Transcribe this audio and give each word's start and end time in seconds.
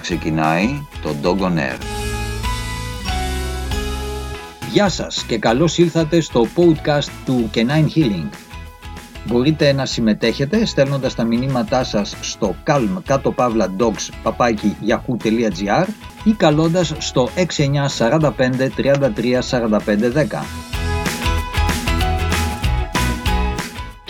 ξεκινάει 0.00 0.86
το 1.02 1.14
Dog 1.22 1.40
on 1.42 1.58
Air. 1.58 1.78
Γεια 4.72 4.88
σας 4.88 5.24
και 5.24 5.38
καλώς 5.38 5.78
ήλθατε 5.78 6.20
στο 6.20 6.46
podcast 6.56 7.10
του 7.24 7.50
Canine 7.54 7.88
Healing. 7.96 8.28
Μπορείτε 9.26 9.72
να 9.72 9.86
συμμετέχετε 9.86 10.64
στέλνοντας 10.64 11.14
τα 11.14 11.24
μηνύματά 11.24 11.84
σας 11.84 12.16
στο 12.20 12.54
calm 12.66 12.88
κάτω 13.06 13.32
παύλα 13.32 13.74
dogs 13.78 14.08
παπάκι 14.22 14.76
yahoo.gr 14.86 15.86
ή 16.24 16.32
καλώντας 16.32 16.94
στο 16.98 17.28
6945 17.36 18.30
33 18.76 19.40
45 19.50 19.78
10. 20.14 20.79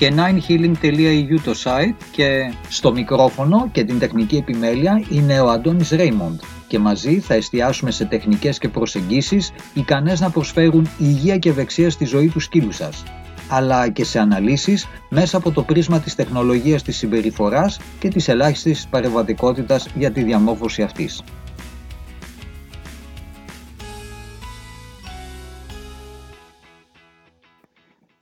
Και 0.01 0.13
ninehealing.eu 0.17 1.41
το 1.45 1.53
site 1.65 1.95
και 2.13 2.53
στο 2.69 2.93
μικρόφωνο 2.93 3.69
και 3.73 3.85
την 3.85 3.99
τεχνική 3.99 4.37
επιμέλεια 4.37 5.05
είναι 5.11 5.41
ο 5.41 5.51
Αντώνης 5.51 5.91
Ρέιμοντ 5.91 6.41
και 6.67 6.79
μαζί 6.79 7.21
θα 7.21 7.35
εστιάσουμε 7.35 7.91
σε 7.91 8.05
τεχνικές 8.05 8.59
και 8.59 8.69
προσεγγίσεις 8.69 9.53
ικανές 9.75 10.21
να 10.21 10.31
προσφέρουν 10.31 10.89
υγεία 10.99 11.39
και 11.39 11.49
ευεξία 11.49 11.91
στη 11.91 12.05
ζωή 12.05 12.29
του 12.29 12.41
σκύλου 12.41 12.73
σας 12.73 13.03
αλλά 13.49 13.89
και 13.89 14.05
σε 14.05 14.19
αναλύσεις 14.19 14.87
μέσα 15.09 15.37
από 15.37 15.51
το 15.51 15.63
πρίσμα 15.63 16.01
της 16.01 16.15
τεχνολογίας 16.15 16.83
της 16.83 16.97
συμπεριφοράς 16.97 17.81
και 17.99 18.09
της 18.09 18.29
ελάχιστης 18.29 18.87
παρεμβατικότητας 18.91 19.89
για 19.95 20.11
τη 20.11 20.23
διαμόρφωση 20.23 20.83
αυτής. 20.83 21.23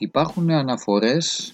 Υπάρχουν 0.00 0.50
αναφορές 0.50 1.52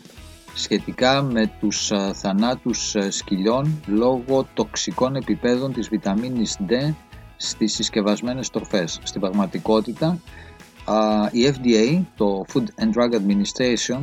σχετικά 0.55 1.23
με 1.23 1.51
τους 1.61 1.91
θανάτους 2.13 2.97
σκυλιών 3.09 3.83
λόγω 3.87 4.47
τοξικών 4.55 5.17
επιπέδων 5.17 5.73
της 5.73 5.89
βιταμίνης 5.89 6.57
D 6.69 6.95
στις 7.37 7.75
συσκευασμένες 7.75 8.51
τροφές. 8.51 9.01
Στην 9.03 9.21
πραγματικότητα, 9.21 10.19
η 11.31 11.47
FDA, 11.47 12.03
το 12.17 12.45
Food 12.53 12.83
and 12.83 12.89
Drug 12.89 13.15
Administration 13.15 14.03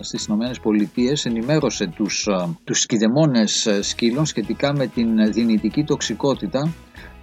στις 0.00 0.24
Ηνωμένες 0.26 0.60
Πολιτείες 0.60 1.24
ενημέρωσε 1.24 1.86
τους, 1.86 2.28
τους 2.64 2.80
σκηδεμόνες 2.80 3.68
σκύλων 3.80 4.26
σχετικά 4.26 4.72
με 4.72 4.86
την 4.86 5.32
δυνητική 5.32 5.84
τοξικότητα 5.84 6.72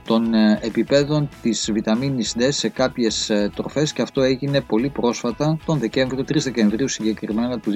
των 0.06 0.34
ε, 0.34 0.60
επιπέδων 0.62 1.30
της 1.42 1.70
βιταμίνης 1.72 2.36
D 2.40 2.48
σε 2.50 2.70
κάποιες 2.70 3.30
ε, 3.30 3.52
τροφές 3.56 3.94
και 3.94 4.02
αυτό 4.02 4.22
έγινε 4.22 4.62
πολύ 4.62 4.90
πρόσφατα 4.90 5.58
τον 5.66 5.80
Δεκέμβριο, 5.80 6.24
3 6.28 6.36
Δεκεμβρίου 6.38 6.88
συγκεκριμένα 6.88 7.60
του 7.60 7.72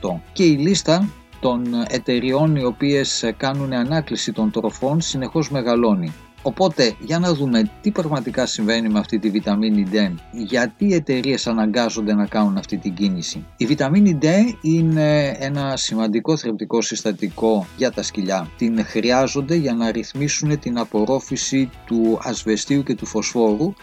2018. 0.00 0.20
Και 0.32 0.44
η 0.44 0.56
λίστα 0.56 1.08
των 1.40 1.66
εταιριών 1.88 2.56
οι 2.56 2.64
οποίες 2.64 3.22
ε, 3.22 3.32
κάνουν 3.32 3.72
ανάκληση 3.72 4.32
των 4.32 4.50
τροφών 4.50 5.00
συνεχώς 5.00 5.50
μεγαλώνει. 5.50 6.12
Οπότε, 6.46 6.94
για 7.00 7.18
να 7.18 7.34
δούμε 7.34 7.70
τι 7.80 7.90
πραγματικά 7.90 8.46
συμβαίνει 8.46 8.88
με 8.88 8.98
αυτή 8.98 9.18
τη 9.18 9.30
βιταμίνη 9.30 9.86
D, 9.92 10.14
γιατί 10.32 10.84
οι 10.84 10.94
εταιρείες 10.94 11.46
αναγκάζονται 11.46 12.14
να 12.14 12.26
κάνουν 12.26 12.56
αυτή 12.56 12.76
την 12.76 12.94
κίνηση. 12.94 13.44
Η 13.56 13.66
βιταμίνη 13.66 14.18
D 14.22 14.26
είναι 14.60 15.36
ένα 15.38 15.76
σημαντικό 15.76 16.36
θρεπτικό 16.36 16.82
συστατικό 16.82 17.66
για 17.76 17.92
τα 17.92 18.02
σκυλιά. 18.02 18.48
Την 18.56 18.84
χρειάζονται 18.84 19.54
για 19.54 19.74
να 19.74 19.90
ρυθμίσουν 19.90 20.58
την 20.58 20.78
απορρόφηση 20.78 21.70
του 21.86 22.18
ασβεστίου 22.22 22.82
και 22.82 22.94
του 22.94 23.06
φωσφόρου 23.06 23.74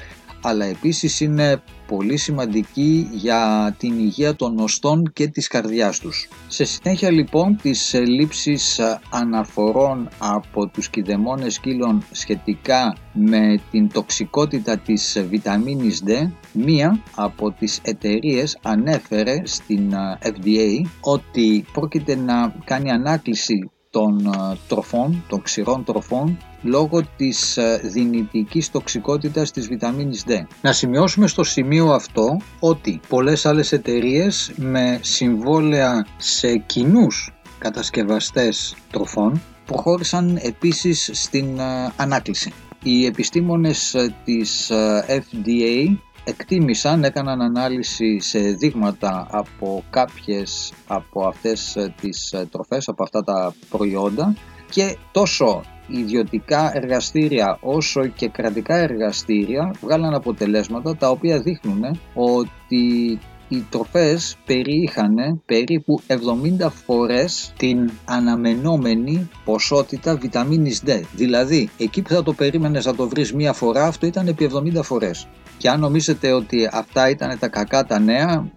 αλλά 0.41 0.65
επίσης 0.65 1.19
είναι 1.19 1.61
πολύ 1.87 2.17
σημαντική 2.17 3.09
για 3.11 3.75
την 3.79 3.99
υγεία 3.99 4.35
των 4.35 4.59
οστών 4.59 5.11
και 5.13 5.27
της 5.27 5.47
καρδιάς 5.47 5.99
τους. 5.99 6.29
Σε 6.47 6.63
συνέχεια 6.63 7.11
λοιπόν 7.11 7.57
της 7.61 7.93
λήψης 7.93 8.79
αναφορών 9.09 10.09
από 10.19 10.67
τους 10.67 10.89
κηδεμόνες 10.89 11.53
σκύλων 11.53 12.03
σχετικά 12.11 12.95
με 13.13 13.59
την 13.71 13.91
τοξικότητα 13.91 14.77
της 14.77 15.25
βιταμίνης 15.29 16.03
D, 16.07 16.31
μία 16.53 16.99
από 17.15 17.51
τις 17.51 17.79
εταιρείες 17.83 18.57
ανέφερε 18.61 19.41
στην 19.43 19.93
FDA 20.21 20.89
ότι 21.01 21.65
πρόκειται 21.73 22.15
να 22.15 22.55
κάνει 22.65 22.91
ανάκληση 22.91 23.71
των 23.91 24.29
τροφών, 24.67 25.23
των 25.27 25.41
ξηρών 25.41 25.83
τροφών 25.83 26.37
λόγω 26.61 27.01
της 27.17 27.57
ε, 27.57 27.81
δυνητικής 27.83 28.71
τοξικότητας 28.71 29.51
της 29.51 29.67
βιταμίνης 29.67 30.23
D. 30.27 30.31
Να 30.61 30.71
σημειώσουμε 30.71 31.27
στο 31.27 31.43
σημείο 31.43 31.89
αυτό 31.89 32.37
ότι 32.59 32.99
πολλές 33.07 33.45
άλλες 33.45 33.71
εταιρείες 33.71 34.51
με 34.55 34.99
συμβόλαια 35.01 36.05
σε 36.17 36.57
κοινούς 36.57 37.31
κατασκευαστές 37.57 38.75
τροφών 38.91 39.41
προχώρησαν 39.65 40.39
επίσης 40.41 41.09
στην 41.13 41.59
ε, 41.59 41.93
ανάκληση. 41.95 42.53
Οι 42.83 43.05
επιστήμονες 43.05 43.93
ε, 43.93 44.15
της 44.23 44.71
FDA 45.07 45.97
εκτίμησαν, 46.23 47.03
έκαναν 47.03 47.41
ανάλυση 47.41 48.19
σε 48.19 48.39
δείγματα 48.39 49.27
από 49.31 49.83
κάποιες 49.89 50.73
από 50.87 51.27
αυτές 51.27 51.77
τις 52.01 52.35
τροφές, 52.51 52.87
από 52.87 53.03
αυτά 53.03 53.23
τα 53.23 53.53
προϊόντα 53.69 54.35
και 54.69 54.97
τόσο 55.11 55.61
ιδιωτικά 55.87 56.71
εργαστήρια 56.75 57.57
όσο 57.61 58.07
και 58.07 58.27
κρατικά 58.27 58.75
εργαστήρια 58.75 59.73
βγάλαν 59.81 60.13
αποτελέσματα 60.13 60.95
τα 60.95 61.09
οποία 61.09 61.41
δείχνουν 61.41 61.99
ότι 62.13 63.19
οι 63.51 63.65
τροφές 63.69 64.37
περιείχαν 64.45 65.41
περίπου 65.45 66.01
70 66.07 66.67
φορές 66.85 67.53
την 67.57 67.91
αναμενόμενη 68.05 69.29
ποσότητα 69.45 70.15
βιταμίνης 70.15 70.81
D. 70.85 71.01
Δηλαδή, 71.15 71.69
εκεί 71.77 72.01
που 72.01 72.09
θα 72.09 72.23
το 72.23 72.33
περίμενες 72.33 72.85
να 72.85 72.95
το 72.95 73.07
βρεις 73.07 73.33
μία 73.33 73.53
φορά, 73.53 73.85
αυτό 73.85 74.05
ήταν 74.05 74.27
επί 74.27 74.49
70 74.53 74.81
φορές. 74.83 75.27
Και 75.61 75.69
αν 75.69 75.79
νομίζετε 75.79 76.31
ότι 76.31 76.69
αυτά 76.71 77.09
ήταν 77.09 77.39
τα 77.39 77.47
κακά 77.47 77.85
τα 77.85 77.99
νέα, 77.99 78.51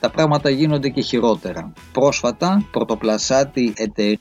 τα 0.00 0.10
πράγματα 0.10 0.50
γίνονται 0.50 0.88
και 0.88 1.00
χειρότερα. 1.00 1.72
Πρόσφατα, 1.92 2.68
πρωτοπλασάτη 2.70 3.72
εταιρεία 3.76 4.18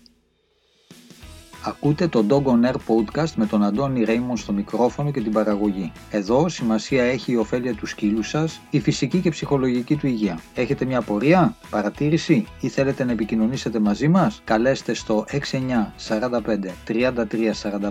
Ακούτε 1.65 2.07
το 2.07 2.25
Dog 2.29 2.43
on 2.43 2.69
Air 2.69 2.75
podcast 2.75 3.31
με 3.35 3.45
τον 3.45 3.63
Αντώνη 3.63 4.03
Ρέιμον 4.03 4.37
στο 4.37 4.53
μικρόφωνο 4.53 5.11
και 5.11 5.21
την 5.21 5.31
παραγωγή. 5.31 5.91
Εδώ 6.11 6.49
σημασία 6.49 7.03
έχει 7.03 7.31
η 7.31 7.35
ωφέλεια 7.35 7.73
του 7.73 7.85
σκύλου 7.85 8.23
σας, 8.23 8.61
η 8.69 8.79
φυσική 8.79 9.19
και 9.19 9.29
ψυχολογική 9.29 9.95
του 9.95 10.07
υγεία. 10.07 10.39
Έχετε 10.55 10.85
μια 10.85 10.97
απορία, 10.97 11.55
παρατήρηση 11.69 12.45
ή 12.59 12.67
θέλετε 12.67 13.03
να 13.03 13.11
επικοινωνήσετε 13.11 13.79
μαζί 13.79 14.07
μας, 14.07 14.41
καλέστε 14.43 14.93
στο 14.93 15.25
6945 15.31 16.73
33 16.87 17.53
45 17.53 17.89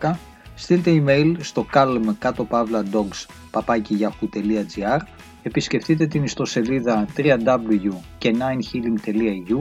10 0.00 0.12
Στείλτε 0.60 1.02
email 1.04 1.34
στο 1.38 1.66
calm 1.74 2.00
κάτω 2.18 2.44
παύλα 2.44 2.84
dogs 2.92 3.26
Επισκεφτείτε 5.42 6.06
την 6.06 6.22
ιστοσελίδα 6.22 7.06
www.9healing.eu 7.16 9.58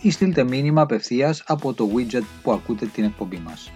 ή 0.00 0.10
στείλτε 0.10 0.44
μήνυμα 0.44 0.82
απευθείας 0.82 1.42
από 1.46 1.74
το 1.74 1.88
widget 1.96 2.22
που 2.42 2.52
ακούτε 2.52 2.86
την 2.86 3.04
εκπομπή 3.04 3.42
μας. 3.44 3.72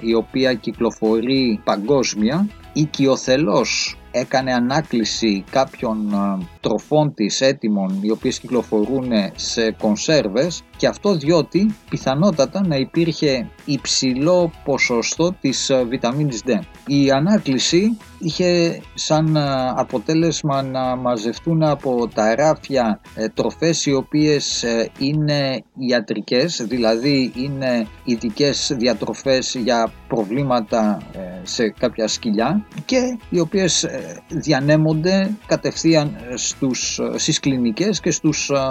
Η 0.00 0.14
οποία 0.14 0.54
κυκλοφορεί 0.54 1.60
παγκόσμια, 1.64 2.48
οικειοθελώς 2.72 3.98
έκανε 4.10 4.52
ανάκληση 4.52 5.44
κάποιων 5.50 6.12
ε, 6.12 6.38
τροφών 6.60 7.14
της 7.14 7.40
έτοιμων 7.40 7.98
οι 8.02 8.10
οποίες 8.10 8.38
κυκλοφορούν 8.38 9.10
σε 9.34 9.70
κονσέρβες 9.70 10.62
και 10.76 10.86
αυτό 10.86 11.14
διότι 11.14 11.74
πιθανότατα 11.90 12.66
να 12.66 12.76
υπήρχε 12.76 13.48
υψηλό 13.64 14.50
ποσοστό 14.64 15.34
της 15.40 15.70
ε, 15.70 15.84
βιταμίνης 15.84 16.42
D. 16.46 16.58
Η 16.86 17.10
ανάκληση 17.10 17.98
είχε 18.18 18.80
σαν 18.94 19.36
ε, 19.36 19.40
αποτέλεσμα 19.74 20.62
να 20.62 20.96
μαζευτούν 20.96 21.62
από 21.62 22.08
τα 22.14 22.34
ράφια 22.34 23.00
τροφές 23.34 23.86
οι 23.86 23.92
οποίες 23.92 24.64
είναι 24.98 25.64
ιατρικές, 25.88 26.64
δηλαδή 26.68 27.32
είναι 27.36 27.86
ειδικές 28.04 28.72
διατροφές 28.78 29.54
για 29.54 29.92
προβλήματα 30.08 30.98
σε 31.42 31.68
κάποια 31.68 32.08
σκυλιά 32.08 32.66
και 32.84 33.18
οι 33.30 33.38
οποίες 33.40 33.86
διανέμονται 34.28 35.36
κατευθείαν 35.46 36.16
στους, 36.34 37.00
στις 37.16 37.40
κλινικές 37.40 38.00
και 38.00 38.10
στους 38.10 38.50
α, 38.50 38.64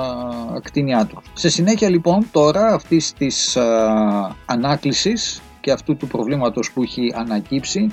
κτηνιάτρους. 0.63 1.23
Σε 1.33 1.49
συνέχεια 1.49 1.89
λοιπόν 1.95 2.27
τώρα 2.31 2.73
αυτής 2.73 3.13
της 3.13 3.57
α, 3.57 4.35
ανάκλησης 4.45 5.41
και 5.61 5.71
αυτού 5.71 5.95
του 5.97 6.07
προβλήματος 6.07 6.71
που 6.71 6.81
έχει 6.81 7.13
ανακύψει 7.15 7.91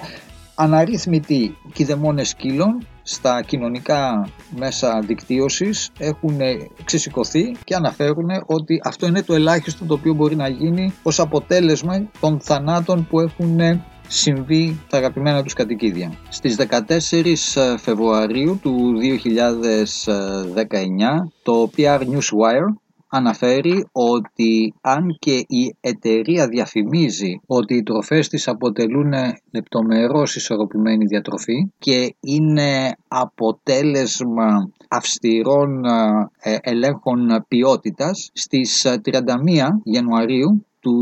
αναρρύθμιτοι 0.54 1.56
κηδεμόνες 1.72 2.28
σκύλων 2.28 2.86
στα 3.02 3.42
κοινωνικά 3.42 4.28
μέσα 4.56 5.00
δικτύωσης 5.00 5.90
έχουν 5.98 6.38
ξεσηκωθεί 6.84 7.56
και 7.64 7.74
αναφέρουν 7.74 8.28
ότι 8.46 8.80
αυτό 8.84 9.06
είναι 9.06 9.22
το 9.22 9.34
ελάχιστο 9.34 9.84
το 9.84 9.94
οποίο 9.94 10.14
μπορεί 10.14 10.36
να 10.36 10.48
γίνει 10.48 10.94
ως 11.02 11.20
αποτέλεσμα 11.20 12.08
των 12.20 12.40
θανάτων 12.40 13.06
που 13.06 13.20
έχουν 13.20 13.60
συμβεί 14.08 14.80
τα 14.88 14.96
αγαπημένα 14.96 15.42
τους 15.42 15.52
κατοικίδια. 15.52 16.12
Στις 16.28 16.56
14 16.56 17.76
Φεβρουαρίου 17.78 18.58
του 18.62 18.92
2019 19.00 20.08
το 21.42 21.70
PR 21.76 21.98
Newswire 21.98 22.81
αναφέρει 23.14 23.88
ότι 23.92 24.74
αν 24.80 25.16
και 25.18 25.44
η 25.46 25.76
εταιρεία 25.80 26.48
διαφημίζει 26.48 27.40
ότι 27.46 27.74
οι 27.74 27.82
τροφές 27.82 28.28
της 28.28 28.48
αποτελούν 28.48 29.12
λεπτομερώς 29.50 30.36
ισορροπημένη 30.36 31.04
διατροφή 31.04 31.70
και 31.78 32.14
είναι 32.20 32.96
αποτέλεσμα 33.08 34.70
αυστηρών 34.88 35.84
ε, 36.42 36.56
ελέγχων 36.60 37.44
ποιότητας, 37.48 38.30
στις 38.32 38.86
31 39.04 39.20
Ιανουαρίου 39.82 40.66
του 40.80 40.92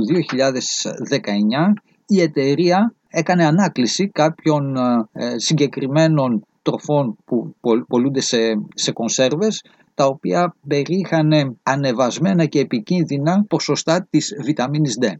2019 1.11 1.73
η 2.07 2.21
εταιρεία 2.21 2.95
έκανε 3.09 3.45
ανάκληση 3.47 4.09
κάποιων 4.09 4.77
ε, 5.13 5.39
συγκεκριμένων 5.39 6.45
τροφών 6.63 7.17
που 7.25 7.55
πολλούνται 7.89 8.21
σε, 8.21 8.39
σε 8.75 8.93
κονσέρβες 8.93 9.63
τα 10.01 10.07
οποία 10.07 10.57
περίχανε 10.67 11.57
ανεβασμένα 11.63 12.47
και 12.47 12.59
επικίνδυνα 12.59 13.45
ποσοστά 13.49 14.07
της 14.11 14.35
βιταμίνης 14.45 14.99
D. 15.03 15.13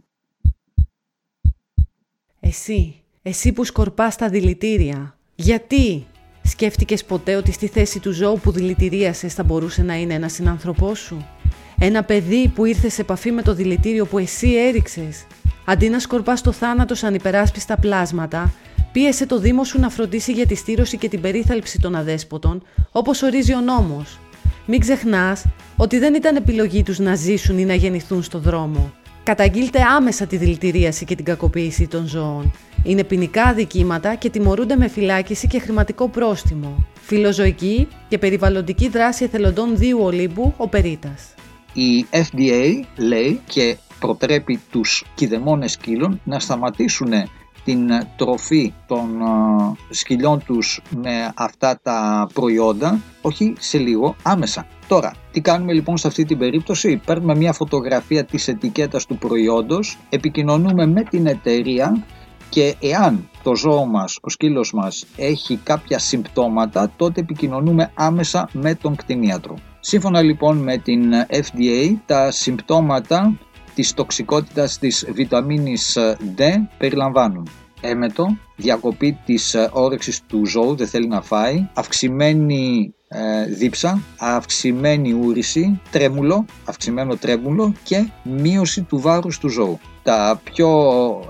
Εσύ, 2.41 2.95
εσύ 3.23 3.53
που 3.53 3.65
σκορπάς 3.65 4.17
τα 4.17 4.29
δηλητήρια, 4.29 5.19
γιατί 5.35 6.07
σκέφτηκες 6.43 7.05
ποτέ 7.05 7.37
ότι 7.37 7.53
στη 7.53 7.67
θέση 7.67 8.01
του 8.01 8.13
ζώου 8.13 8.39
που 8.43 8.51
δηλητηρίασες 8.51 9.35
θα 9.35 9.43
μπορούσε 9.43 9.83
να 9.83 9.95
είναι 9.95 10.15
ένας 10.15 10.33
συνάνθρωπό 10.33 10.95
σου; 10.95 11.27
Ένα 11.79 12.05
παιδί 12.05 12.49
που 12.49 12.65
ήρθε 12.65 12.89
σε 12.89 13.01
επαφή 13.01 13.31
με 13.31 13.43
το 13.43 13.55
δηλητήριο 13.55 14.07
που 14.07 14.19
εσύ 14.19 14.55
έριξες; 14.55 15.27
Αντί 15.65 15.89
να 15.89 15.99
σκορπάς 15.99 16.43
το 16.43 16.53
θάνατο 16.53 16.95
σαν 16.95 17.15
υπεράσπιστα 17.15 17.77
πλάσματα, 17.77 18.53
πίεσε 18.93 19.27
το 19.27 19.39
Δήμο 19.39 19.65
σου 19.65 19.81
να 19.81 19.91
φροντίσει 19.91 20.33
για 20.33 20.47
τη 20.47 20.55
στήρωση 20.55 20.97
και 20.97 21.09
την 21.09 21.21
περίθαλψη 21.21 21.81
των 21.81 21.95
αδέσποτων, 21.95 22.63
όπως 22.93 23.23
ορίζει 23.23 23.55
ο 23.55 23.61
νόμος. 23.61 24.19
Μην 24.73 24.81
ξεχνάς 24.81 25.47
ότι 25.77 25.99
δεν 25.99 26.15
ήταν 26.15 26.37
επιλογή 26.37 26.83
τους 26.83 26.99
να 26.99 27.15
ζήσουν 27.15 27.59
ή 27.59 27.65
να 27.65 27.75
γεννηθούν 27.75 28.23
στο 28.23 28.39
δρόμο. 28.39 28.93
Καταγγείλτε 29.23 29.79
άμεσα 29.97 30.27
τη 30.27 30.37
δηλητηρίαση 30.37 31.05
και 31.05 31.15
την 31.15 31.25
κακοποίηση 31.25 31.87
των 31.87 32.07
ζώων. 32.07 32.53
Είναι 32.85 33.05
ποινικά 33.05 33.43
αδικήματα 33.43 34.15
και 34.15 34.31
τιμωρούνται 34.31 34.77
με 34.77 34.89
φυλάκιση 34.89 35.47
και 35.47 35.59
χρηματικό 35.59 36.09
πρόστιμο. 36.09 36.87
Φιλοζωική 37.01 37.89
και 38.09 38.19
περιβαλλοντική 38.19 38.89
δράση 38.89 39.25
εθελοντών 39.25 39.77
Δίου 39.77 39.99
Ολύμπου, 40.03 40.55
ο 40.57 40.69
Περίτας. 40.69 41.35
Η 41.73 42.07
FDA 42.11 42.85
λέει 42.97 43.41
και 43.47 43.77
προτρέπει 44.01 44.61
τους 44.71 45.05
κηδεμόνες 45.15 45.73
σκύλων 45.73 46.21
να 46.25 46.39
σταματήσουν 46.39 47.13
την 47.65 47.91
τροφή 48.17 48.73
των 48.87 49.09
σκυλιών 49.91 50.43
τους 50.45 50.83
με 50.97 51.33
αυτά 51.37 51.81
τα 51.83 52.29
προϊόντα, 52.33 53.01
όχι 53.23 53.55
σε 53.59 53.79
λίγο, 53.79 54.17
άμεσα. 54.23 54.67
Τώρα, 54.89 55.15
τι 55.33 55.41
κάνουμε 55.41 55.73
λοιπόν 55.73 55.97
σε 55.97 56.07
αυτή 56.07 56.25
την 56.25 56.39
περίπτωση, 56.39 57.01
παίρνουμε 57.07 57.35
μια 57.35 57.53
φωτογραφία 57.53 58.25
της 58.25 58.49
ετικέτας 58.49 59.07
του 59.07 59.19
προϊόντος, 59.19 59.99
επικοινωνούμε 60.09 60.87
με 60.87 61.03
την 61.03 61.27
εταιρεία 61.27 62.05
και 62.49 62.75
εάν 62.81 63.29
το 63.43 63.57
ζώο 63.57 63.87
μας, 63.87 64.19
ο 64.21 64.29
σκύλος 64.29 64.73
μας 64.73 65.07
έχει 65.17 65.57
κάποια 65.57 65.99
συμπτώματα, 65.99 66.93
τότε 66.97 67.21
επικοινωνούμε 67.21 67.91
άμεσα 67.95 68.49
με 68.53 68.75
τον 68.75 68.97
κτηνίατρο. 68.97 69.55
Σύμφωνα 69.81 70.23
λοιπόν 70.23 70.57
με 70.57 70.77
την 70.77 71.13
FDA, 71.31 71.95
τα 72.07 72.31
συμπτώματα 72.31 73.33
της 73.75 73.95
τοξικότητας 73.95 74.79
της 74.79 75.07
βιταμίνης 75.13 75.99
D 76.37 76.43
περιλαμβάνουν 76.79 77.49
έμετο, 77.81 78.27
διακοπή 78.57 79.19
της 79.25 79.57
όρεξης 79.71 80.23
του 80.27 80.47
ζώου, 80.47 80.77
δεν 80.77 80.87
θέλει 80.87 81.09
να 81.09 81.23
φάει, 81.23 81.69
αυξημένη 81.75 82.95
ε, 83.09 83.45
δίψα, 83.45 84.01
αυξημένη 84.19 85.13
ούρηση, 85.13 85.81
τρέμουλο, 85.91 86.45
αυξημένο 86.65 87.17
τρέμουλο 87.17 87.75
και 87.83 88.09
μείωση 88.23 88.83
του 88.83 89.01
βάρους 89.01 89.39
του 89.39 89.49
ζώου. 89.49 89.79
Τα 90.03 90.41
πιο 90.45 90.69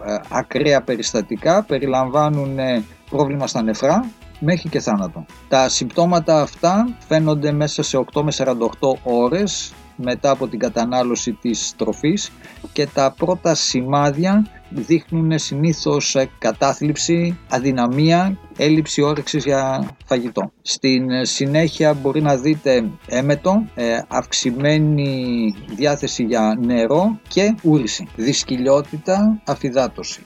ε, 0.07 0.17
ακραία 0.29 0.83
περιστατικά 0.83 1.63
περιλαμβάνουν 1.63 2.59
ε, 2.59 2.85
πρόβλημα 3.11 3.47
στα 3.47 3.63
νεφρά 3.63 4.11
μέχρι 4.39 4.69
και 4.69 4.81
θάνατο. 4.81 5.25
Τα 5.49 5.69
συμπτώματα 5.69 6.41
αυτά 6.41 6.97
φαίνονται 7.09 7.53
μέσα 7.53 7.83
σε 7.83 8.05
8 8.13 8.23
με 8.23 8.33
48 8.37 8.55
ώρες 9.03 9.73
μετά 10.03 10.31
από 10.31 10.49
την 10.49 10.59
κατανάλωση 10.59 11.33
της 11.33 11.75
τροφής 11.77 12.31
και 12.73 12.87
τα 12.87 13.15
πρώτα 13.17 13.55
σημάδια 13.55 14.47
δείχνουν 14.69 15.39
συνήθως 15.39 16.17
κατάθλιψη, 16.39 17.39
αδυναμία, 17.49 18.39
έλλειψη 18.57 19.03
όρεξης 19.03 19.45
για 19.45 19.91
φαγητό. 20.05 20.53
Στην 20.63 21.25
συνέχεια 21.25 21.95
μπορεί 21.95 22.23
να 22.23 22.37
δείτε 22.37 22.91
έμετο, 23.07 23.65
ε, 23.75 23.99
αυξημένη 24.09 25.55
διάθεση 25.77 26.25
για 26.25 26.59
νερό 26.61 27.21
και 27.29 27.55
ούρηση, 27.63 28.09
δυσκυλιότητα, 28.17 29.41
αφυδάτωση. 29.45 30.21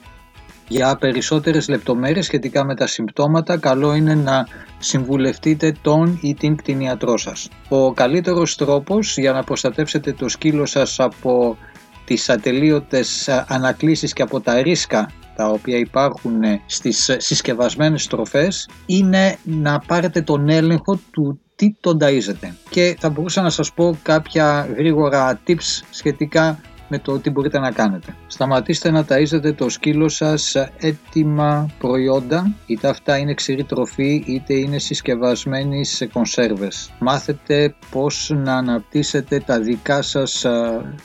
Για 0.67 0.95
περισσότερες 0.95 1.67
λεπτομέρειες 1.67 2.25
σχετικά 2.25 2.65
με 2.65 2.75
τα 2.75 2.87
συμπτώματα, 2.87 3.57
καλό 3.57 3.93
είναι 3.93 4.15
να 4.15 4.47
συμβουλευτείτε 4.85 5.75
τον 5.81 6.19
ή 6.21 6.33
την 6.33 6.55
κτηνιατρό 6.55 7.17
σας. 7.17 7.49
Ο 7.69 7.93
καλύτερος 7.93 8.55
τρόπος 8.55 9.17
για 9.17 9.31
να 9.31 9.43
προστατεύσετε 9.43 10.13
το 10.13 10.29
σκύλο 10.29 10.65
σας 10.65 10.99
από 10.99 11.57
τις 12.05 12.29
ατελείωτες 12.29 13.29
ανακλήσεις 13.47 14.13
και 14.13 14.21
από 14.21 14.41
τα 14.41 14.61
ρίσκα 14.61 15.09
τα 15.35 15.47
οποία 15.47 15.77
υπάρχουν 15.77 16.41
στις 16.65 17.15
συσκευασμένες 17.17 18.07
τροφές 18.07 18.69
είναι 18.85 19.37
να 19.43 19.79
πάρετε 19.79 20.21
τον 20.21 20.49
έλεγχο 20.49 20.99
του 21.11 21.39
τι 21.55 21.75
τον 21.79 21.97
ταΐζετε. 22.01 22.53
Και 22.69 22.95
θα 22.99 23.09
μπορούσα 23.09 23.41
να 23.41 23.49
σας 23.49 23.73
πω 23.73 23.97
κάποια 24.01 24.67
γρήγορα 24.77 25.41
tips 25.47 25.81
σχετικά 25.89 26.59
με 26.87 26.99
το 26.99 27.19
τι 27.19 27.29
μπορείτε 27.29 27.59
να 27.59 27.71
κάνετε. 27.71 28.15
Σταματήστε 28.27 28.91
να 28.91 29.05
ταΐζετε 29.09 29.55
το 29.55 29.69
σκύλο 29.69 30.09
σας 30.09 30.55
έτοιμα 30.77 31.69
προϊόντα, 31.79 32.55
είτε 32.65 32.87
αυτά 32.87 33.17
είναι 33.17 33.33
ξηρή 33.33 33.63
τροφή 33.63 34.23
είτε 34.27 34.53
είναι 34.53 34.79
συσκευασμένοι 34.79 35.85
σε 35.85 36.05
κονσέρβες. 36.05 36.91
Μάθετε 36.99 37.75
πώς 37.91 38.31
να 38.35 38.55
αναπτύσσετε 38.55 39.39
τα 39.39 39.59
δικά 39.59 40.01
σας 40.01 40.45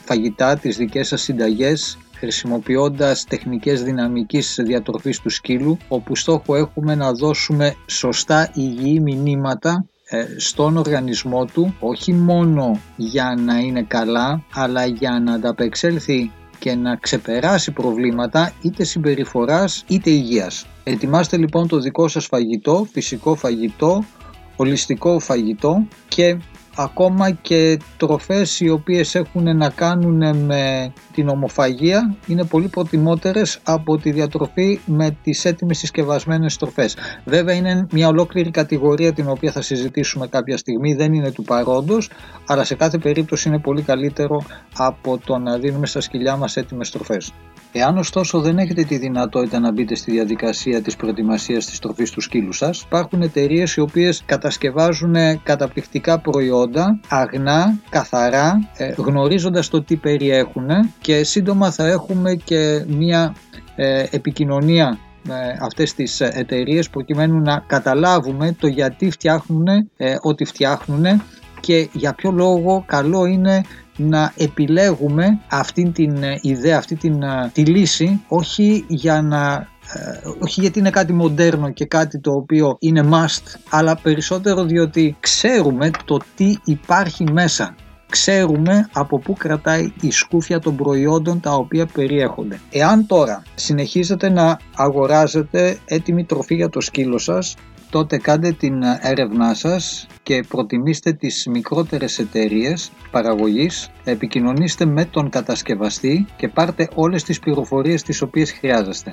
φαγητά, 0.05 0.57
τις 0.57 0.77
δικές 0.77 1.09
σας 1.09 1.23
συνταγές 1.23 1.99
χρησιμοποιώντας 2.21 3.25
τεχνικές 3.25 3.83
δυναμικής 3.83 4.59
διατροφής 4.63 5.21
του 5.21 5.31
σκύλου 5.31 5.79
όπου 5.89 6.17
στόχο 6.17 6.57
έχουμε 6.57 6.95
να 6.95 7.13
δώσουμε 7.13 7.75
σωστά 7.87 8.51
υγιή 8.55 9.01
μηνύματα 9.03 9.71
ε, 9.71 10.00
στον 10.37 10.77
οργανισμό 10.77 11.45
του 11.45 11.75
όχι 11.81 12.13
μόνο 12.13 12.81
για 12.97 13.35
να 13.39 13.59
είναι 13.59 13.83
καλά 13.83 14.43
αλλά 14.55 14.87
για 14.87 15.21
να 15.25 15.33
ανταπεξέλθει 15.33 16.31
και 16.59 16.75
να 16.75 16.97
ξεπεράσει 16.97 17.71
προβλήματα 17.73 18.53
είτε 18.63 18.85
συμπεριφοράς 18.85 19.85
είτε 19.87 20.11
υγείας. 20.11 20.67
Ετοιμάστε 20.85 21.37
λοιπόν 21.37 21.69
το 21.69 21.79
δικό 21.79 22.09
σας 22.09 22.27
φαγητό, 22.27 22.87
φυσικό 22.93 23.35
φαγητό, 23.35 24.05
ολιστικό 24.57 25.19
φαγητό 25.19 25.87
και 26.09 26.37
ακόμα 26.83 27.31
και 27.31 27.79
τροφές 27.97 28.61
οι 28.61 28.69
οποίες 28.69 29.15
έχουν 29.15 29.57
να 29.57 29.71
κάνουν 29.71 30.37
με 30.37 30.93
την 31.13 31.29
ομοφαγία 31.29 32.17
είναι 32.27 32.45
πολύ 32.45 32.69
προτιμότερες 32.69 33.59
από 33.63 33.97
τη 33.97 34.11
διατροφή 34.11 34.81
με 34.87 35.17
τις 35.23 35.45
έτοιμες 35.45 35.79
συσκευασμένες 35.79 36.57
τροφές. 36.57 36.97
Βέβαια 37.25 37.55
είναι 37.55 37.87
μια 37.93 38.09
ολόκληρη 38.09 38.51
κατηγορία 38.51 39.13
την 39.13 39.29
οποία 39.29 39.53
θα 39.53 39.63
συζητήσουμε 39.63 40.27
κάποια 40.27 40.57
στιγμή, 40.57 40.95
δεν 40.95 41.13
είναι 41.13 41.31
του 41.31 41.43
παρόντος, 41.43 42.11
αλλά 42.47 42.65
σε 42.65 42.75
κάθε 42.75 42.99
περίπτωση 42.99 43.49
είναι 43.49 43.59
πολύ 43.59 43.83
καλύτερο 43.83 44.43
από 44.77 45.19
το 45.19 45.39
να 45.39 45.59
δίνουμε 45.59 45.87
στα 45.87 46.01
σκυλιά 46.01 46.37
μας 46.37 46.57
έτοιμες 46.57 46.91
τροφές. 46.91 47.33
Εάν 47.73 47.99
ωστόσο 47.99 48.41
δεν 48.41 48.59
έχετε 48.59 48.83
τη 48.83 48.97
δυνατότητα 48.97 49.59
να 49.59 49.73
μπείτε 49.73 49.95
στη 49.95 50.11
διαδικασία 50.11 50.83
της 50.83 50.97
προετοιμασίας 50.97 51.67
της 51.67 51.79
τροφής 51.79 52.11
του 52.11 52.21
σκύλου 52.21 52.53
σας, 52.53 52.83
υπάρχουν 52.83 53.23
εταιρείες 53.23 53.75
οι 53.75 53.81
οποίες 53.81 54.23
κατασκευάζουν 54.27 55.15
καταπληκτικά 55.43 56.19
προϊόντα, 56.19 57.01
αγνά, 57.09 57.79
καθαρά, 57.91 58.69
ε, 58.77 58.93
γνωρίζοντας 58.97 59.69
το 59.69 59.83
τι 59.83 59.97
περιέχουν 59.97 60.69
και 61.01 61.25
σύντομα 61.25 61.71
θα 61.71 61.87
έχουμε 61.87 62.35
και 62.35 62.85
μια 62.89 63.35
ε, 63.77 64.05
επικοινωνία 64.11 64.99
με 65.23 65.59
αυτές 65.61 65.95
τις 65.95 66.21
εταιρείες 66.21 66.91
προκειμένου 66.91 67.41
να 67.41 67.65
καταλάβουμε 67.67 68.57
το 68.61 68.67
γιατί 68.67 69.11
φτιάχνουν 69.11 69.67
ε, 69.97 70.15
ό,τι 70.21 70.45
φτιάχνουν 70.45 71.23
και 71.61 71.89
για 71.93 72.15
ποιο 72.15 72.31
λόγο 72.31 72.85
καλό 72.87 73.25
είναι 73.25 73.63
να 74.01 74.33
επιλέγουμε 74.37 75.41
αυτή 75.51 75.91
την 75.91 76.23
ε, 76.23 76.39
ιδέα, 76.41 76.79
αυτή 76.79 76.97
την, 76.97 77.23
ε, 77.23 77.51
τη 77.53 77.65
λύση 77.65 78.21
όχι 78.29 78.85
για 78.89 79.23
να 79.23 79.69
ε, 79.95 80.29
όχι 80.39 80.61
γιατί 80.61 80.79
είναι 80.79 80.91
κάτι 80.91 81.13
μοντέρνο 81.13 81.71
και 81.71 81.85
κάτι 81.85 82.21
το 82.21 82.33
οποίο 82.33 82.77
είναι 82.79 83.09
must 83.13 83.61
αλλά 83.71 83.97
περισσότερο 84.03 84.65
διότι 84.65 85.17
ξέρουμε 85.21 85.91
το 86.05 86.19
τι 86.37 86.55
υπάρχει 86.65 87.25
μέσα 87.33 87.75
ξέρουμε 88.11 88.89
από 88.93 89.19
πού 89.19 89.33
κρατάει 89.33 89.93
η 90.01 90.11
σκούφια 90.11 90.59
των 90.59 90.77
προϊόντων 90.77 91.41
τα 91.41 91.55
οποία 91.55 91.87
περιέχονται. 91.87 92.61
Εάν 92.71 93.07
τώρα 93.07 93.43
συνεχίζετε 93.55 94.29
να 94.29 94.59
αγοράζετε 94.77 95.79
έτοιμη 95.85 96.25
τροφή 96.25 96.55
για 96.55 96.69
το 96.69 96.81
σκύλο 96.81 97.19
σας 97.19 97.57
τότε 97.91 98.19
κάντε 98.19 98.53
την 98.53 98.83
έρευνά 99.01 99.55
σας 99.55 100.07
και 100.23 100.45
προτιμήστε 100.49 101.13
τις 101.13 101.47
μικρότερες 101.47 102.19
εταιρείες 102.19 102.91
παραγωγής, 103.11 103.91
επικοινωνήστε 104.05 104.85
με 104.85 105.05
τον 105.05 105.31
κατασκευαστή 105.31 106.27
και 106.37 106.49
πάρτε 106.49 106.89
όλες 106.95 107.23
τις 107.23 107.39
πληροφορίες 107.39 108.03
τις 108.03 108.23
οποίες 108.23 108.53
χρειάζεστε. 108.53 109.13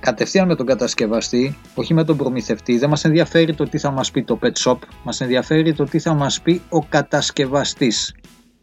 Κατευθείαν 0.00 0.46
με 0.46 0.54
τον 0.54 0.66
κατασκευαστή, 0.66 1.56
όχι 1.74 1.94
με 1.94 2.04
τον 2.04 2.16
προμηθευτή, 2.16 2.78
δεν 2.78 2.88
μας 2.88 3.04
ενδιαφέρει 3.04 3.54
το 3.54 3.64
τι 3.64 3.78
θα 3.78 3.90
μας 3.90 4.10
πει 4.10 4.24
το 4.24 4.38
pet 4.42 4.52
shop, 4.64 4.78
μας 5.04 5.20
ενδιαφέρει 5.20 5.74
το 5.74 5.84
τι 5.84 5.98
θα 5.98 6.14
μας 6.14 6.40
πει 6.40 6.62
ο 6.68 6.82
κατασκευαστής 6.82 8.14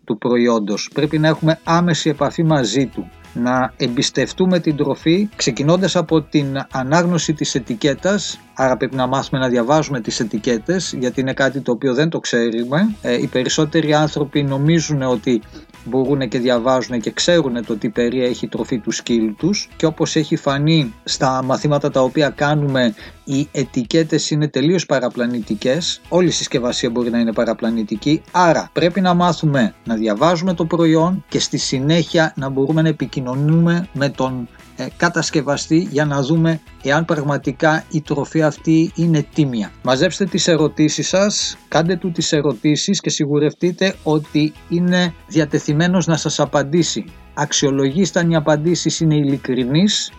του 0.03 0.17
προϊόντος. 0.17 0.89
Πρέπει 0.93 1.17
να 1.17 1.27
έχουμε 1.27 1.59
άμεση 1.63 2.09
επαφή 2.09 2.43
μαζί 2.43 2.85
του 2.85 3.09
να 3.37 3.73
εμπιστευτούμε 3.77 4.59
την 4.59 4.75
τροφή 4.75 5.29
ξεκινώντας 5.35 5.95
από 5.95 6.21
την 6.21 6.57
ανάγνωση 6.71 7.33
της 7.33 7.55
ετικέτας. 7.55 8.39
Άρα 8.53 8.77
πρέπει 8.77 8.95
να 8.95 9.07
μάθουμε 9.07 9.41
να 9.41 9.47
διαβάζουμε 9.47 10.01
τις 10.01 10.19
ετικέτες 10.19 10.95
γιατί 10.99 11.21
είναι 11.21 11.33
κάτι 11.33 11.59
το 11.59 11.71
οποίο 11.71 11.93
δεν 11.93 12.09
το 12.09 12.19
ξέρουμε. 12.19 12.95
Ε, 13.01 13.21
οι 13.21 13.27
περισσότεροι 13.27 13.93
άνθρωποι 13.93 14.43
νομίζουν 14.43 15.01
ότι 15.01 15.41
μπορούν 15.87 16.27
και 16.27 16.39
διαβάζουν 16.39 16.99
και 16.99 17.11
ξέρουν 17.11 17.65
το 17.65 17.77
τι 17.77 17.89
περιέχει 17.89 18.45
η 18.45 18.47
τροφή 18.47 18.79
του 18.79 18.91
σκύλου 18.91 19.35
τους 19.35 19.69
και 19.75 19.85
όπως 19.85 20.15
έχει 20.15 20.35
φανεί 20.35 20.93
στα 21.03 21.43
μαθήματα 21.43 21.89
τα 21.91 22.01
οποία 22.01 22.29
κάνουμε 22.29 22.93
οι 23.23 23.47
ετικέτες 23.51 24.31
είναι 24.31 24.47
τελείως 24.47 24.85
παραπλανητικές 24.85 26.01
όλη 26.09 26.27
η 26.27 26.31
συσκευασία 26.31 26.89
μπορεί 26.89 27.09
να 27.09 27.19
είναι 27.19 27.33
παραπλανητική 27.33 28.21
άρα 28.31 28.69
πρέπει 28.73 29.01
να 29.01 29.13
μάθουμε 29.13 29.73
να 29.85 29.95
διαβάζουμε 29.95 30.53
το 30.53 30.65
προϊόν 30.65 31.25
και 31.29 31.39
στη 31.39 31.57
συνέχεια 31.57 32.33
να 32.35 32.49
μπορούμε 32.49 32.81
να 32.81 32.89
επικοινωνούμε 32.89 33.87
με 33.93 34.09
τον 34.09 34.47
ε, 34.79 34.87
κατασκευαστή 34.97 35.87
για 35.91 36.05
να 36.05 36.21
δούμε 36.21 36.61
εάν 36.83 37.05
πραγματικά 37.05 37.83
η 37.91 38.01
τροφή 38.01 38.41
αυτή 38.43 38.91
είναι 38.95 39.25
τίμια. 39.33 39.71
Μαζέψτε 39.83 40.25
τις 40.25 40.47
ερωτήσεις 40.47 41.07
σας, 41.07 41.57
κάντε 41.67 41.95
του 41.95 42.11
τις 42.11 42.31
ερωτήσεις 42.31 42.99
και 42.99 43.09
σιγουρευτείτε 43.09 43.95
ότι 44.03 44.53
είναι 44.69 45.13
διατεθειμένος 45.27 46.07
να 46.07 46.17
σας 46.17 46.39
απαντήσει. 46.39 47.05
Αξιολογήστε 47.33 48.19
αν 48.19 48.29
οι 48.29 48.35
απαντήσεις 48.35 48.99
είναι 48.99 49.15
ειλικρινείς 49.15 50.11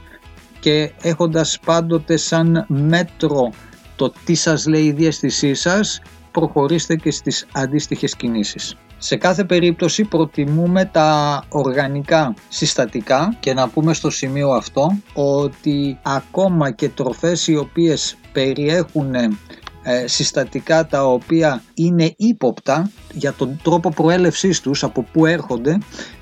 και 0.61 0.93
έχοντας 1.03 1.59
πάντοτε 1.65 2.17
σαν 2.17 2.65
μέτρο 2.69 3.53
το 3.97 4.13
τι 4.25 4.35
σας 4.35 4.67
λέει 4.67 4.85
η 4.85 4.93
διαστησή 4.93 5.55
σας, 5.55 6.01
προχωρήστε 6.31 6.97
και 6.97 7.11
στις 7.11 7.47
αντίστοιχες 7.53 8.17
κινήσεις. 8.17 8.77
Σε 8.99 9.17
κάθε 9.17 9.45
περίπτωση 9.45 10.05
προτιμούμε 10.05 10.85
τα 10.85 11.43
οργανικά 11.49 12.35
συστατικά 12.49 13.37
και 13.41 13.55
να 13.55 13.69
πούμε 13.69 13.95
στο 13.95 14.11
σημείο 14.11 14.51
αυτό 14.51 14.99
ότι 15.15 15.99
ακόμα 16.03 16.71
και 16.71 16.89
τροφές 16.89 17.47
οι 17.47 17.57
οποίες 17.57 18.17
περιέχουν 18.33 19.15
ε, 19.15 20.07
συστατικά 20.07 20.87
τα 20.87 21.05
οποία 21.05 21.63
είναι 21.75 22.15
ύποπτα 22.17 22.91
για 23.13 23.33
τον 23.33 23.61
τρόπο 23.63 23.91
προέλευσής 23.91 24.61
τους 24.61 24.85
από 24.85 25.07
πού 25.13 25.27
έρχονται 25.27 25.79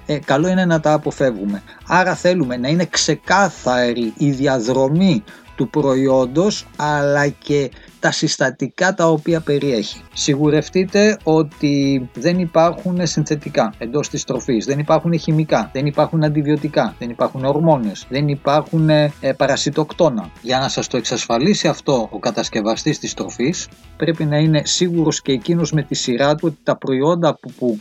ε, 0.06 0.18
καλό 0.18 0.48
είναι 0.48 0.64
να 0.64 0.80
τα 0.80 0.92
αποφεύγουμε. 0.92 1.62
Άρα 1.86 2.14
θέλουμε 2.14 2.56
να 2.56 2.68
είναι 2.68 2.86
ξεκάθαρη 2.86 4.12
η 4.16 4.30
διαδρομή 4.30 5.24
του 5.56 5.68
προϊόντος 5.68 6.66
αλλά 6.76 7.28
και 7.28 7.70
τα 8.00 8.10
συστατικά 8.10 8.94
τα 8.94 9.08
οποία 9.08 9.40
περιέχει. 9.40 10.00
Σιγουρευτείτε 10.12 11.18
ότι 11.22 12.08
δεν 12.14 12.38
υπάρχουν 12.38 13.06
συνθετικά 13.06 13.74
εντός 13.78 14.08
της 14.08 14.24
τροφής, 14.24 14.64
δεν 14.64 14.78
υπάρχουν 14.78 15.18
χημικά, 15.18 15.70
δεν 15.72 15.86
υπάρχουν 15.86 16.24
αντιβιωτικά, 16.24 16.94
δεν 16.98 17.10
υπάρχουν 17.10 17.44
ορμόνες, 17.44 18.06
δεν 18.08 18.28
υπάρχουν 18.28 18.88
ε, 18.88 19.12
παρασιτοκτόνα. 19.36 20.30
Για 20.42 20.58
να 20.58 20.68
σας 20.68 20.86
το 20.86 20.96
εξασφαλίσει 20.96 21.68
αυτό 21.68 22.08
ο 22.12 22.18
κατασκευαστής 22.18 22.98
της 22.98 23.14
τροφής 23.14 23.68
πρέπει 23.96 24.24
να 24.24 24.38
είναι 24.38 24.62
σίγουρος 24.64 25.22
και 25.22 25.32
εκείνος 25.32 25.72
με 25.72 25.82
τη 25.82 25.94
σειρά 25.94 26.34
του 26.34 26.42
ότι 26.46 26.58
τα 26.62 26.76
προϊόντα 26.76 27.38
που, 27.58 27.78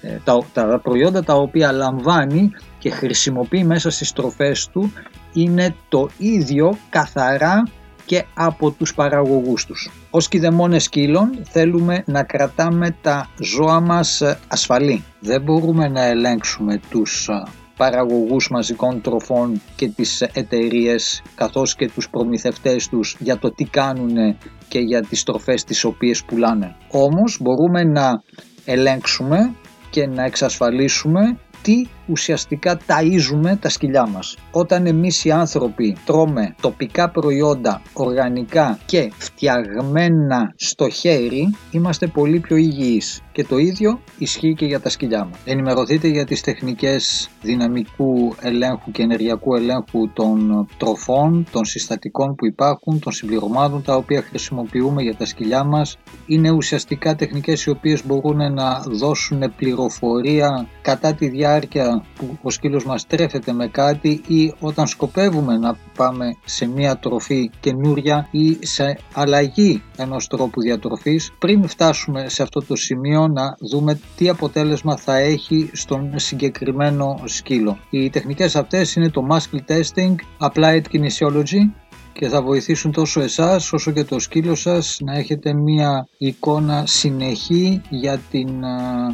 ε, 0.00 0.16
τα, 0.24 0.44
τα 0.52 0.80
προϊόντα 0.82 1.24
τα 1.24 1.34
οποία 1.34 1.72
λαμβάνει 1.72 2.50
και 2.78 2.90
χρησιμοποιεί 2.90 3.64
μέσα 3.64 3.90
στις 3.90 4.12
τροφές 4.12 4.68
του 4.72 4.92
είναι 5.32 5.74
το 5.88 6.08
ίδιο 6.18 6.76
καθαρά 6.90 7.62
και 8.06 8.24
από 8.34 8.70
τους 8.70 8.94
παραγωγούς 8.94 9.66
τους. 9.66 9.90
Ως 10.10 10.28
κηδεμόνες 10.28 10.82
σκύλων 10.84 11.42
θέλουμε 11.50 12.02
να 12.06 12.22
κρατάμε 12.22 12.96
τα 13.02 13.28
ζώα 13.40 13.80
μας 13.80 14.22
ασφαλή. 14.48 15.04
Δεν 15.20 15.42
μπορούμε 15.42 15.88
να 15.88 16.04
ελέγξουμε 16.04 16.80
τους 16.90 17.28
παραγωγούς 17.76 18.48
μαζικών 18.50 19.00
τροφών 19.00 19.60
και 19.76 19.88
τις 19.88 20.20
εταιρείες 20.20 21.22
καθώς 21.34 21.74
και 21.74 21.88
τους 21.88 22.08
προμηθευτές 22.10 22.88
τους 22.88 23.16
για 23.18 23.38
το 23.38 23.50
τι 23.52 23.64
κάνουν 23.64 24.36
και 24.68 24.78
για 24.78 25.02
τις 25.02 25.22
τροφές 25.22 25.64
τις 25.64 25.84
οποίες 25.84 26.24
πουλάνε. 26.24 26.76
Όμως 26.90 27.38
μπορούμε 27.40 27.84
να 27.84 28.22
ελέγξουμε 28.64 29.54
και 29.90 30.06
να 30.06 30.24
εξασφαλίσουμε 30.24 31.38
τι 31.62 31.82
ουσιαστικά 32.12 32.78
ταΐζουμε 32.86 33.58
τα 33.60 33.68
σκυλιά 33.68 34.06
μας. 34.06 34.36
Όταν 34.50 34.86
εμείς 34.86 35.24
οι 35.24 35.30
άνθρωποι 35.30 35.96
τρώμε 36.04 36.54
τοπικά 36.60 37.10
προϊόντα, 37.10 37.82
οργανικά 37.92 38.78
και 38.86 39.12
φτιαγμένα 39.18 40.52
στο 40.56 40.88
χέρι, 40.88 41.54
είμαστε 41.70 42.06
πολύ 42.06 42.38
πιο 42.38 42.56
υγιείς. 42.56 43.22
Και 43.32 43.44
το 43.44 43.58
ίδιο 43.58 44.00
ισχύει 44.18 44.54
και 44.54 44.66
για 44.66 44.80
τα 44.80 44.88
σκυλιά 44.88 45.24
μας. 45.24 45.38
Ενημερωθείτε 45.44 46.08
για 46.08 46.24
τις 46.24 46.40
τεχνικές 46.40 47.30
δυναμικού 47.42 48.34
ελέγχου 48.40 48.90
και 48.90 49.02
ενεργειακού 49.02 49.54
ελέγχου 49.54 50.12
των 50.12 50.66
τροφών, 50.76 51.46
των 51.50 51.64
συστατικών 51.64 52.34
που 52.34 52.46
υπάρχουν, 52.46 52.98
των 52.98 53.12
συμπληρωμάτων 53.12 53.82
τα 53.82 53.96
οποία 53.96 54.22
χρησιμοποιούμε 54.22 55.02
για 55.02 55.16
τα 55.16 55.24
σκυλιά 55.24 55.64
μας. 55.64 55.96
Είναι 56.26 56.50
ουσιαστικά 56.50 57.14
τεχνικές 57.14 57.64
οι 57.64 57.70
οποίες 57.70 58.06
μπορούν 58.06 58.54
να 58.54 58.80
δώσουν 58.80 59.52
πληροφορία 59.56 60.68
κατά 60.82 61.14
τη 61.14 61.28
διάρκεια 61.28 62.01
που 62.16 62.38
ο 62.42 62.50
σκύλος 62.50 62.84
μας 62.84 63.06
τρέφεται 63.06 63.52
με 63.52 63.66
κάτι 63.66 64.20
ή 64.26 64.54
όταν 64.60 64.86
σκοπεύουμε 64.86 65.56
να 65.56 65.76
πάμε 65.96 66.36
σε 66.44 66.66
μια 66.66 66.98
τροφή 66.98 67.50
καινούρια 67.60 68.28
ή 68.30 68.58
σε 68.60 68.98
αλλαγή 69.14 69.82
ενός 69.96 70.26
τρόπου 70.26 70.60
διατροφής 70.60 71.32
πριν 71.38 71.68
φτάσουμε 71.68 72.28
σε 72.28 72.42
αυτό 72.42 72.60
το 72.60 72.76
σημείο 72.76 73.28
να 73.28 73.56
δούμε 73.70 74.00
τι 74.16 74.28
αποτέλεσμα 74.28 74.96
θα 74.96 75.16
έχει 75.16 75.70
στον 75.72 76.18
συγκεκριμένο 76.18 77.20
σκύλο. 77.24 77.78
Οι 77.90 78.10
τεχνικές 78.10 78.56
αυτές 78.56 78.94
είναι 78.94 79.10
το 79.10 79.26
muscle 79.30 79.72
testing, 79.72 80.14
applied 80.38 80.82
kinesiology 80.92 81.70
και 82.12 82.28
θα 82.28 82.42
βοηθήσουν 82.42 82.92
τόσο 82.92 83.20
εσάς 83.20 83.72
όσο 83.72 83.90
και 83.90 84.04
το 84.04 84.18
σκύλο 84.18 84.54
σας 84.54 84.98
να 85.04 85.18
έχετε 85.18 85.52
μία 85.52 86.08
εικόνα 86.18 86.86
συνεχή 86.86 87.82
για 87.88 88.20
την 88.30 88.48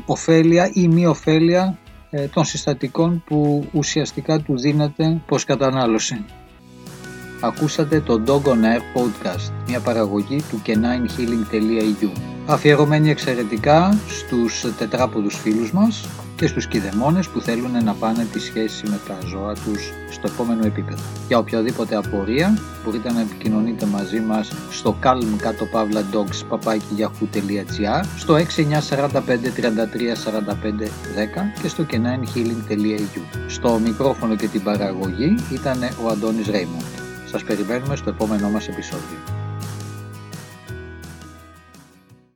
ωφέλεια 0.07 0.71
ή 0.73 0.89
μη 0.89 1.07
ωφέλεια 1.07 1.79
ε, 1.85 1.88
των 2.33 2.45
συστατικών 2.45 3.23
που 3.27 3.69
ουσιαστικά 3.73 4.41
του 4.41 4.59
δίνεται 4.59 5.21
προς 5.27 5.45
κατανάλωση. 5.45 6.25
Ακούσατε 7.41 8.01
το 8.01 8.23
Dog 8.27 8.49
on 8.49 8.63
Air 8.63 8.99
Podcast, 8.99 9.53
μια 9.67 9.81
παραγωγή 9.81 10.43
του 10.51 10.63
caninehealing.eu 10.67 12.11
αφιερωμένη 12.47 13.11
εξαιρετικά 13.11 13.99
στους 14.09 14.65
τετράποδους 14.79 15.37
φίλους 15.37 15.73
μας 15.73 16.09
και 16.39 16.47
στους 16.47 16.67
κηδεμόνες 16.67 17.29
που 17.29 17.41
θέλουν 17.41 17.85
να 17.85 17.95
πάνε 17.95 18.27
τη 18.33 18.39
σχέση 18.39 18.89
με 18.89 19.01
τα 19.09 19.19
ζώα 19.27 19.55
τους 19.55 19.93
στο 20.11 20.29
επόμενο 20.33 20.67
επίπεδο. 20.67 21.03
Για 21.29 21.39
οποιαδήποτε 21.39 21.97
απορία 21.97 22.59
μπορείτε 22.85 23.13
να 23.13 23.21
επικοινωνείτε 23.21 23.87
μαζί 23.87 24.21
μας 24.21 24.53
στο 24.71 24.97
calm 25.03 25.37
κάτω 25.37 25.65
παύλα 25.65 26.03
dogs 26.13 26.59
στο 28.17 28.35
6945 28.35 28.39
33 28.39 29.21
45 30.47 30.83
10 30.83 31.61
και 31.63 31.69
στο 31.69 31.87
caninehealing.eu 31.91 33.21
Στο 33.47 33.79
μικρόφωνο 33.79 34.37
και 34.37 34.47
την 34.47 34.63
παραγωγή 34.63 35.35
ήταν 35.53 35.79
ο 36.05 36.09
Αντώνης 36.09 36.47
Ρέιμοντ. 36.47 36.83
Σας 37.31 37.45
περιμένουμε 37.45 37.97
στο 37.97 38.11
επόμενό 38.11 38.51
μας 38.51 38.69
επεισόδιο. 38.69 39.38